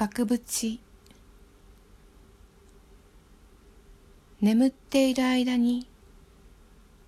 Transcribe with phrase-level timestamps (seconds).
[0.00, 0.80] 額縁。
[4.40, 5.86] 眠っている間に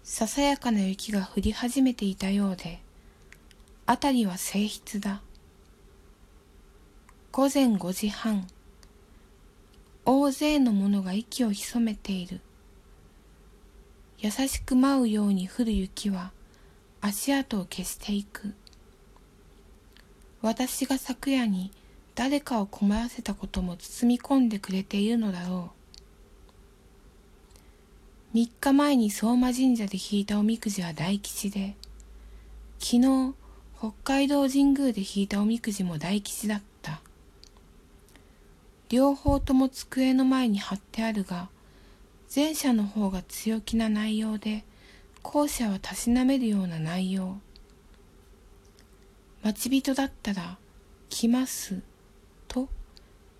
[0.05, 2.83] ささやかな雪が降り始めていたようで
[3.87, 5.23] 辺りは静筆だ。
[7.31, 8.47] 午前5時半
[10.05, 12.41] 大勢の者が息を潜めている。
[14.19, 16.31] 優しく舞うように降る雪は
[17.01, 18.53] 足跡を消していく。
[20.43, 21.73] 私が昨夜に
[22.15, 25.73] 誰かを困らせたことも包み込んでくれているのだろ
[28.35, 28.37] う。
[28.37, 31.77] 3日前に相馬神社で引いたおみくじは大吉で
[32.79, 33.35] 昨日
[33.79, 37.01] 北海道神宮で引いたおみくじも大吉だった。
[38.89, 41.49] 両方とも机の前に貼ってあるが
[42.35, 44.65] 前者の方が強気な内容で
[45.23, 47.39] 後者はたしなめるような内容。
[49.43, 50.59] 待ち人だったら
[51.09, 51.81] 来ます。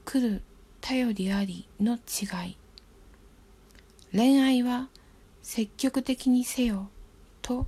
[0.05, 0.43] 来る
[0.81, 2.57] 頼りありの違い。
[4.13, 4.89] 恋愛は
[5.43, 6.91] 積極的にせよ
[7.41, 7.67] と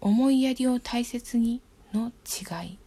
[0.00, 1.60] 思いやりを大切に
[1.92, 2.78] の違い。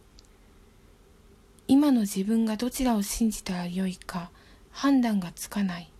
[1.66, 4.30] 今の自分がどちらを信じたらよいか
[4.70, 5.90] 判断がつかない。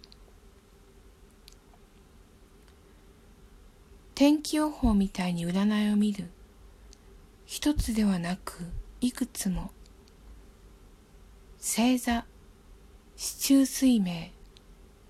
[4.15, 6.31] 天気予報みたいに占いを見る。
[7.47, 8.65] 一つではなく
[9.01, 9.71] いくつも。
[11.59, 12.25] 星座。
[13.17, 14.33] 四柱推命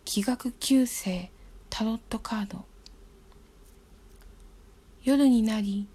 [0.04, 1.30] 気学旧星
[1.70, 2.64] タロットカード。
[5.04, 5.86] 夜になり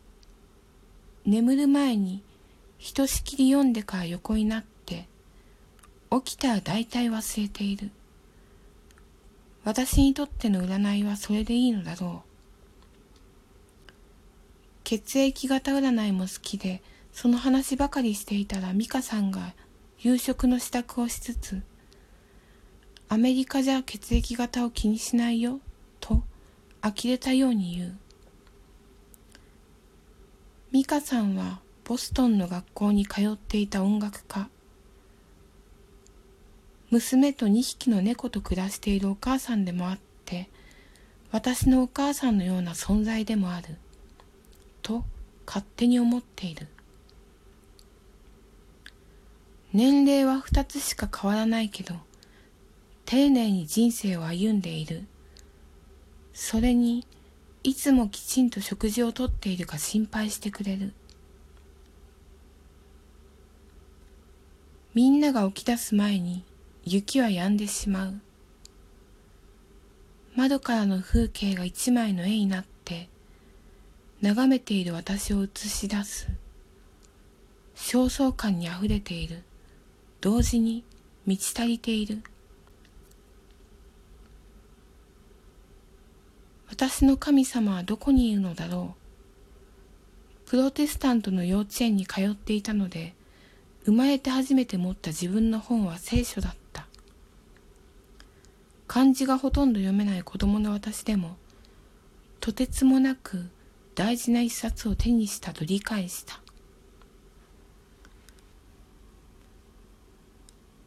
[1.26, 2.24] 眠る前に
[2.80, 5.08] ひとしきり読んでから横になって
[6.10, 7.92] 起きたら大体忘れている。
[9.64, 12.30] 私にとっての占いはそれでいいのだろう。
[14.84, 16.82] 血液型占いも好きで
[17.14, 19.54] その話ばかりしていたら美香さんが
[20.00, 21.62] 夕食の支度をしつつ
[23.12, 25.60] アメリカじゃ血液型を気にしないよ
[26.00, 26.22] と
[26.84, 27.98] 呆れたように言う。
[30.72, 34.48] 美香さんはボストンの学校に通っていた音楽家。
[36.92, 40.50] 娘と2匹の猫と暮らしているお母さんでもあって
[41.32, 43.78] 私のお母さんのような存在でもある。
[44.84, 45.04] と
[45.48, 46.68] 勝手に思っている。
[49.74, 51.96] 年齢は二つしか変わらないけど、
[53.10, 55.04] 丁寧に人生を歩んでいる。
[56.32, 57.08] それに、
[57.64, 60.94] いつもきちんと食事をとっているか心配してくれる。
[64.94, 66.44] みんなが起き出す前に
[66.86, 68.22] 雪は止んでしまう。
[70.36, 73.10] 窓からの風景が一枚の絵になって、
[74.22, 76.28] 眺めている私を映し出す。
[77.76, 79.42] 焦燥感にあふれている。
[80.22, 80.84] 同時に
[81.26, 82.22] 満ち足りている
[86.82, 88.96] 私の神様はどこにいるのだろ
[90.48, 90.50] う。
[90.50, 93.16] プロテスタントの幼稚園に通っていたので
[93.84, 96.88] 生まれて初めて持った自分の本は聖書だった。
[98.88, 101.36] 漢字がほとんど読めない子供の私でも
[102.40, 103.50] とてつもなく
[103.94, 106.40] 大事な一冊を手にしたと理解した。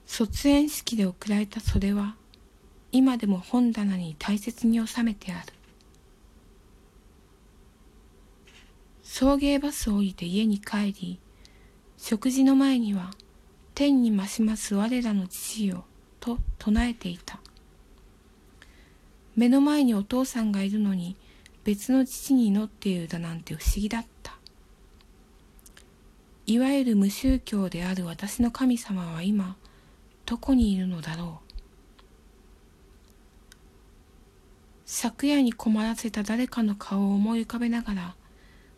[0.06, 2.16] 卒園式で贈られたそれは
[2.92, 5.52] 今でも本棚に大切に収めてある。
[9.15, 11.21] 送迎バスを降りて家に帰り
[11.99, 13.11] 食事の前には
[13.75, 15.84] 天に増します我らの父よ
[16.19, 17.39] と唱えていた。
[19.37, 21.15] 目の前にお父さんがいるのに
[21.62, 24.39] 別の父に祈っているだなんて不思議だった。
[26.47, 29.59] いわゆる無宗教である私の神様は今
[30.25, 31.53] どこにいるのだろう。
[34.87, 38.17] 昨夜に困らせた誰かの顔を思い浮かべながら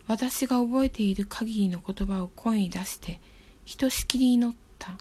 [0.07, 3.21] 私が覚えている限りの言葉を声に出して
[3.65, 4.99] ひとしきり祈った。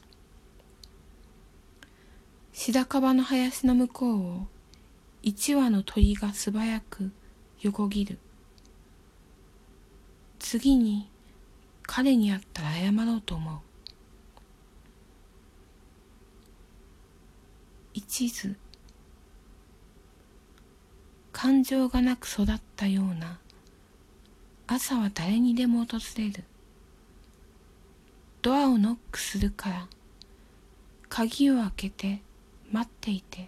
[2.53, 4.47] 白樺の林の向こうを
[5.22, 7.11] 一羽の鳥が素早く
[7.61, 8.17] 横切る。
[10.40, 11.09] 次に
[11.84, 13.59] 彼に会ったら謝ろうと思う。
[17.94, 18.55] 一途。
[21.32, 23.40] 感情がなく育ったような
[24.68, 26.44] 朝は誰にでも訪れる。
[28.42, 29.88] ドアをノックするから
[31.08, 32.22] 鍵を開けて
[32.72, 33.48] 待っていて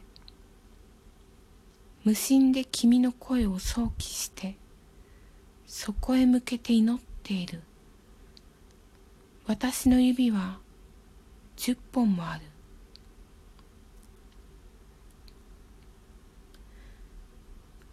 [2.05, 4.55] 無心で君の声を想起して
[5.67, 7.61] そこへ向けて祈っている。
[9.47, 10.59] 私の指は
[11.55, 12.41] 十本もある。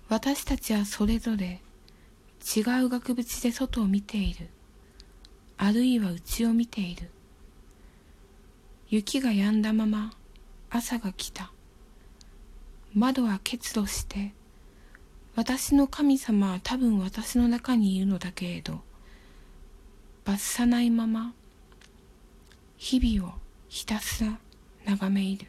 [0.09, 1.61] 私たちはそれぞれ
[2.43, 4.49] 違う額縁で外を見ている。
[5.57, 7.09] あるいは内を見ている。
[8.89, 10.13] 雪が止んだまま
[10.71, 11.53] 朝が来た。
[12.95, 14.35] 窓は結露して、
[15.35, 18.83] 私の神様は多分私の中にいるのだけれど、
[20.25, 21.33] 罰さないまま、
[22.77, 23.35] 日々を
[23.69, 24.39] ひたすら
[24.85, 25.47] 眺めいる。